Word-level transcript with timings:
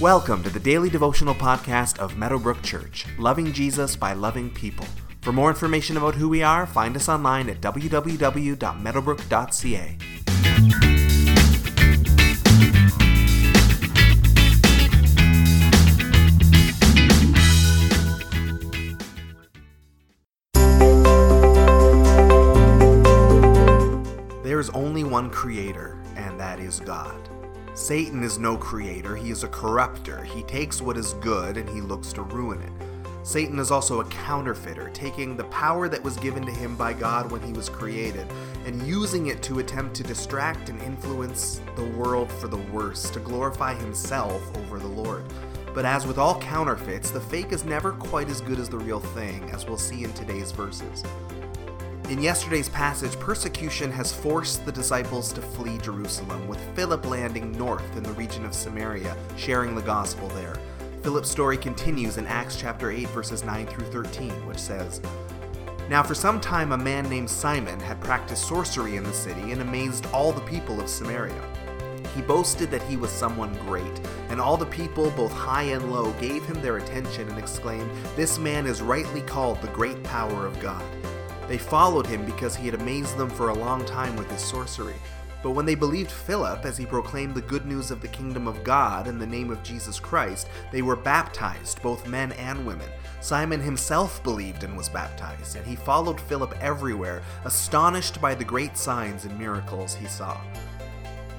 Welcome 0.00 0.42
to 0.44 0.48
the 0.48 0.58
daily 0.58 0.88
devotional 0.88 1.34
podcast 1.34 1.98
of 1.98 2.16
Meadowbrook 2.16 2.62
Church, 2.62 3.04
loving 3.18 3.52
Jesus 3.52 3.96
by 3.96 4.14
loving 4.14 4.48
people. 4.48 4.86
For 5.20 5.30
more 5.30 5.50
information 5.50 5.98
about 5.98 6.14
who 6.14 6.26
we 6.26 6.42
are, 6.42 6.66
find 6.66 6.96
us 6.96 7.06
online 7.06 7.50
at 7.50 7.60
www.meadowbrook.ca. 7.60 9.96
There 24.42 24.60
is 24.60 24.70
only 24.70 25.04
one 25.04 25.28
creator, 25.28 26.02
and 26.16 26.40
that 26.40 26.58
is 26.58 26.80
God. 26.80 27.28
Satan 27.74 28.22
is 28.22 28.38
no 28.38 28.56
creator, 28.56 29.16
he 29.16 29.30
is 29.30 29.44
a 29.44 29.48
corrupter. 29.48 30.22
He 30.24 30.42
takes 30.42 30.82
what 30.82 30.96
is 30.96 31.14
good 31.14 31.56
and 31.56 31.68
he 31.68 31.80
looks 31.80 32.12
to 32.14 32.22
ruin 32.22 32.60
it. 32.60 32.72
Satan 33.22 33.58
is 33.58 33.70
also 33.70 34.00
a 34.00 34.04
counterfeiter, 34.06 34.90
taking 34.94 35.36
the 35.36 35.44
power 35.44 35.88
that 35.88 36.02
was 36.02 36.16
given 36.16 36.44
to 36.46 36.52
him 36.52 36.74
by 36.74 36.92
God 36.92 37.30
when 37.30 37.42
he 37.42 37.52
was 37.52 37.68
created 37.68 38.26
and 38.64 38.82
using 38.86 39.26
it 39.28 39.42
to 39.42 39.58
attempt 39.58 39.94
to 39.96 40.02
distract 40.02 40.68
and 40.68 40.80
influence 40.82 41.60
the 41.76 41.84
world 41.84 42.30
for 42.32 42.48
the 42.48 42.56
worse, 42.56 43.10
to 43.10 43.20
glorify 43.20 43.74
himself 43.74 44.42
over 44.58 44.78
the 44.78 44.86
Lord. 44.86 45.24
But 45.74 45.84
as 45.84 46.06
with 46.06 46.18
all 46.18 46.40
counterfeits, 46.40 47.10
the 47.10 47.20
fake 47.20 47.52
is 47.52 47.64
never 47.64 47.92
quite 47.92 48.28
as 48.28 48.40
good 48.40 48.58
as 48.58 48.68
the 48.68 48.78
real 48.78 49.00
thing, 49.00 49.48
as 49.50 49.66
we'll 49.66 49.78
see 49.78 50.02
in 50.02 50.12
today's 50.14 50.50
verses. 50.50 51.04
In 52.10 52.20
yesterday's 52.20 52.68
passage, 52.68 53.16
persecution 53.20 53.92
has 53.92 54.12
forced 54.12 54.66
the 54.66 54.72
disciples 54.72 55.32
to 55.32 55.40
flee 55.40 55.78
Jerusalem, 55.78 56.48
with 56.48 56.58
Philip 56.74 57.06
landing 57.06 57.52
north 57.52 57.96
in 57.96 58.02
the 58.02 58.12
region 58.14 58.44
of 58.44 58.52
Samaria, 58.52 59.16
sharing 59.36 59.76
the 59.76 59.82
gospel 59.82 60.26
there. 60.30 60.56
Philip's 61.04 61.30
story 61.30 61.56
continues 61.56 62.16
in 62.16 62.26
Acts 62.26 62.56
chapter 62.56 62.90
8, 62.90 63.06
verses 63.10 63.44
9 63.44 63.64
through 63.68 63.86
13, 63.92 64.32
which 64.44 64.58
says, 64.58 65.00
Now 65.88 66.02
for 66.02 66.16
some 66.16 66.40
time 66.40 66.72
a 66.72 66.76
man 66.76 67.08
named 67.08 67.30
Simon 67.30 67.78
had 67.78 68.00
practiced 68.00 68.48
sorcery 68.48 68.96
in 68.96 69.04
the 69.04 69.12
city 69.12 69.52
and 69.52 69.62
amazed 69.62 70.06
all 70.06 70.32
the 70.32 70.40
people 70.40 70.80
of 70.80 70.88
Samaria. 70.88 71.44
He 72.16 72.22
boasted 72.22 72.72
that 72.72 72.82
he 72.82 72.96
was 72.96 73.12
someone 73.12 73.54
great, 73.66 74.00
and 74.30 74.40
all 74.40 74.56
the 74.56 74.66
people, 74.66 75.12
both 75.12 75.32
high 75.32 75.62
and 75.62 75.92
low, 75.92 76.10
gave 76.14 76.44
him 76.44 76.60
their 76.60 76.78
attention 76.78 77.28
and 77.28 77.38
exclaimed, 77.38 77.88
This 78.16 78.36
man 78.36 78.66
is 78.66 78.82
rightly 78.82 79.22
called 79.22 79.62
the 79.62 79.68
great 79.68 80.02
power 80.02 80.44
of 80.44 80.58
God. 80.58 80.82
They 81.50 81.58
followed 81.58 82.06
him 82.06 82.24
because 82.24 82.54
he 82.54 82.66
had 82.66 82.80
amazed 82.80 83.16
them 83.16 83.28
for 83.28 83.48
a 83.48 83.58
long 83.58 83.84
time 83.84 84.14
with 84.14 84.30
his 84.30 84.40
sorcery. 84.40 84.94
But 85.42 85.50
when 85.50 85.66
they 85.66 85.74
believed 85.74 86.12
Philip 86.12 86.64
as 86.64 86.76
he 86.76 86.86
proclaimed 86.86 87.34
the 87.34 87.40
good 87.40 87.66
news 87.66 87.90
of 87.90 88.00
the 88.00 88.06
kingdom 88.06 88.46
of 88.46 88.62
God 88.62 89.08
in 89.08 89.18
the 89.18 89.26
name 89.26 89.50
of 89.50 89.64
Jesus 89.64 89.98
Christ, 89.98 90.48
they 90.70 90.80
were 90.80 90.94
baptized, 90.94 91.82
both 91.82 92.06
men 92.06 92.30
and 92.34 92.64
women. 92.64 92.88
Simon 93.20 93.60
himself 93.60 94.22
believed 94.22 94.62
and 94.62 94.76
was 94.76 94.88
baptized, 94.88 95.56
and 95.56 95.66
he 95.66 95.74
followed 95.74 96.20
Philip 96.20 96.54
everywhere, 96.60 97.20
astonished 97.44 98.20
by 98.20 98.32
the 98.32 98.44
great 98.44 98.76
signs 98.76 99.24
and 99.24 99.36
miracles 99.36 99.96
he 99.96 100.06
saw. 100.06 100.40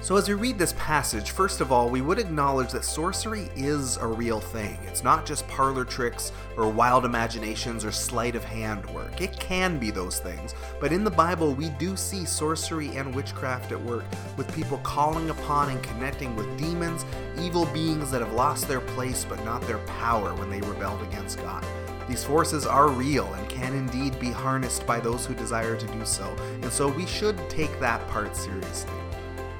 So, 0.00 0.16
as 0.16 0.28
we 0.28 0.34
read 0.34 0.58
this 0.58 0.74
passage, 0.74 1.32
first 1.32 1.60
of 1.60 1.72
all, 1.72 1.90
we 1.90 2.02
would 2.02 2.20
acknowledge 2.20 2.70
that 2.70 2.84
sorcery 2.84 3.50
is 3.56 3.96
a 3.96 4.06
real 4.06 4.38
thing. 4.38 4.78
It's 4.86 5.02
not 5.02 5.26
just 5.26 5.46
parlor 5.48 5.84
tricks 5.84 6.30
or 6.56 6.70
wild 6.70 7.04
imaginations 7.04 7.84
or 7.84 7.90
sleight 7.90 8.36
of 8.36 8.44
hand 8.44 8.88
work. 8.90 9.20
It 9.20 9.38
can 9.40 9.76
be 9.76 9.90
those 9.90 10.20
things, 10.20 10.54
but 10.80 10.92
in 10.92 11.02
the 11.02 11.10
Bible, 11.10 11.52
we 11.52 11.70
do 11.70 11.96
see 11.96 12.24
sorcery 12.24 12.96
and 12.96 13.12
witchcraft 13.12 13.72
at 13.72 13.82
work, 13.82 14.04
with 14.36 14.54
people 14.54 14.78
calling 14.78 15.30
upon 15.30 15.70
and 15.70 15.82
connecting 15.82 16.36
with 16.36 16.56
demons, 16.56 17.04
evil 17.40 17.66
beings 17.66 18.12
that 18.12 18.20
have 18.20 18.32
lost 18.34 18.68
their 18.68 18.80
place 18.80 19.26
but 19.28 19.44
not 19.44 19.62
their 19.62 19.78
power 19.78 20.32
when 20.36 20.48
they 20.48 20.60
rebelled 20.60 21.02
against 21.02 21.38
God. 21.38 21.66
These 22.08 22.22
forces 22.22 22.66
are 22.66 22.88
real 22.88 23.34
and 23.34 23.48
can 23.48 23.74
indeed 23.74 24.18
be 24.20 24.30
harnessed 24.30 24.86
by 24.86 25.00
those 25.00 25.26
who 25.26 25.34
desire 25.34 25.76
to 25.76 25.86
do 25.88 26.06
so, 26.06 26.34
and 26.62 26.72
so 26.72 26.86
we 26.86 27.04
should 27.04 27.36
take 27.50 27.80
that 27.80 28.06
part 28.08 28.36
seriously. 28.36 28.92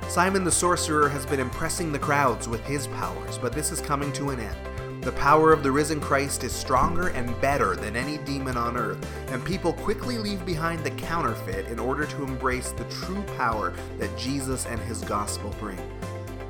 Simon 0.08 0.42
the 0.42 0.50
sorcerer 0.50 1.06
has 1.06 1.26
been 1.26 1.38
impressing 1.38 1.92
the 1.92 1.98
crowds 1.98 2.48
with 2.48 2.64
his 2.64 2.86
powers, 2.86 3.36
but 3.36 3.52
this 3.52 3.70
is 3.70 3.82
coming 3.82 4.10
to 4.14 4.30
an 4.30 4.40
end. 4.40 5.04
The 5.04 5.12
power 5.12 5.52
of 5.52 5.62
the 5.62 5.70
risen 5.70 6.00
Christ 6.00 6.44
is 6.44 6.52
stronger 6.52 7.08
and 7.08 7.38
better 7.42 7.76
than 7.76 7.94
any 7.94 8.16
demon 8.16 8.56
on 8.56 8.78
earth, 8.78 9.06
and 9.30 9.44
people 9.44 9.74
quickly 9.74 10.16
leave 10.16 10.44
behind 10.46 10.82
the 10.82 10.92
counterfeit 10.92 11.66
in 11.66 11.78
order 11.78 12.06
to 12.06 12.22
embrace 12.22 12.72
the 12.72 12.84
true 12.84 13.22
power 13.36 13.74
that 13.98 14.16
Jesus 14.16 14.64
and 14.64 14.80
his 14.80 15.02
gospel 15.02 15.54
bring. 15.60 15.78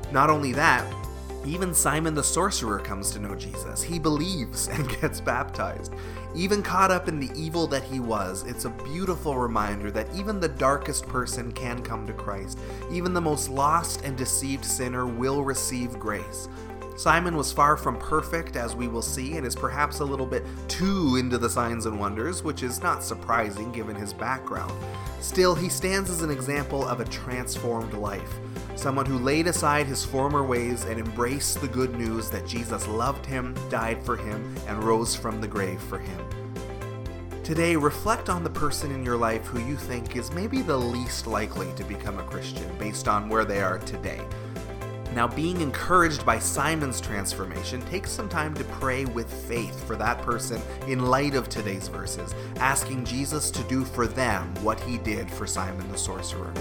Not 0.09 0.29
only 0.29 0.53
that, 0.53 0.89
even 1.45 1.73
Simon 1.73 2.13
the 2.13 2.23
sorcerer 2.23 2.79
comes 2.79 3.11
to 3.11 3.19
know 3.19 3.35
Jesus. 3.35 3.81
He 3.81 3.99
believes 3.99 4.67
and 4.67 4.89
gets 5.01 5.21
baptized. 5.21 5.93
Even 6.35 6.61
caught 6.61 6.91
up 6.91 7.07
in 7.07 7.19
the 7.19 7.31
evil 7.35 7.65
that 7.67 7.83
he 7.83 7.99
was, 7.99 8.45
it's 8.45 8.65
a 8.65 8.69
beautiful 8.69 9.37
reminder 9.37 9.89
that 9.91 10.07
even 10.15 10.39
the 10.39 10.49
darkest 10.49 11.07
person 11.07 11.51
can 11.51 11.81
come 11.81 12.05
to 12.05 12.13
Christ. 12.13 12.59
Even 12.91 13.13
the 13.13 13.21
most 13.21 13.49
lost 13.49 14.03
and 14.03 14.15
deceived 14.15 14.65
sinner 14.65 15.07
will 15.07 15.43
receive 15.43 15.97
grace. 15.97 16.47
Simon 16.99 17.37
was 17.37 17.53
far 17.53 17.77
from 17.77 17.97
perfect, 17.97 18.57
as 18.57 18.75
we 18.75 18.89
will 18.89 19.01
see, 19.01 19.37
and 19.37 19.47
is 19.47 19.55
perhaps 19.55 20.01
a 20.01 20.03
little 20.05 20.25
bit 20.25 20.43
too 20.67 21.15
into 21.17 21.37
the 21.37 21.49
signs 21.49 21.85
and 21.85 21.97
wonders, 21.97 22.43
which 22.43 22.61
is 22.61 22.83
not 22.83 23.01
surprising 23.01 23.71
given 23.71 23.95
his 23.95 24.11
background. 24.11 24.73
Still, 25.21 25.55
he 25.55 25.69
stands 25.69 26.09
as 26.09 26.23
an 26.23 26.29
example 26.29 26.85
of 26.85 26.99
a 26.99 27.05
transformed 27.05 27.93
life 27.93 28.33
someone 28.75 29.05
who 29.05 29.17
laid 29.17 29.47
aside 29.47 29.85
his 29.85 30.03
former 30.03 30.43
ways 30.43 30.83
and 30.83 30.99
embraced 30.99 31.61
the 31.61 31.67
good 31.69 31.95
news 31.95 32.29
that 32.29 32.45
Jesus 32.45 32.85
loved 32.87 33.25
him, 33.25 33.55
died 33.69 34.03
for 34.03 34.17
him, 34.17 34.53
and 34.67 34.83
rose 34.83 35.15
from 35.15 35.39
the 35.39 35.47
grave 35.47 35.81
for 35.81 35.99
him. 35.99 36.19
Today, 37.43 37.77
reflect 37.77 38.27
on 38.27 38.43
the 38.43 38.49
person 38.49 38.91
in 38.91 39.05
your 39.05 39.17
life 39.17 39.45
who 39.45 39.65
you 39.65 39.77
think 39.77 40.17
is 40.17 40.33
maybe 40.33 40.61
the 40.61 40.77
least 40.77 41.27
likely 41.27 41.71
to 41.75 41.83
become 41.85 42.19
a 42.19 42.23
Christian 42.23 42.69
based 42.77 43.07
on 43.07 43.29
where 43.29 43.45
they 43.45 43.61
are 43.61 43.79
today. 43.79 44.21
Now, 45.15 45.27
being 45.27 45.61
encouraged 45.61 46.25
by 46.25 46.37
Simon's 46.39 47.01
transformation, 47.01 47.81
take 47.83 48.05
some 48.05 48.29
time 48.29 48.53
to 48.55 48.63
pray 48.65 49.05
with 49.05 49.31
faith 49.47 49.85
for 49.85 49.95
that 49.95 50.21
person 50.21 50.61
in 50.87 51.07
light 51.07 51.33
of 51.33 51.49
today's 51.49 51.87
verses, 51.87 52.35
asking 52.57 53.05
Jesus 53.05 53.49
to 53.51 53.63
do 53.63 53.83
for 53.83 54.05
them 54.05 54.53
what 54.63 54.79
he 54.81 54.97
did 54.99 55.29
for 55.31 55.47
Simon 55.47 55.91
the 55.91 55.97
sorcerer. 55.97 56.53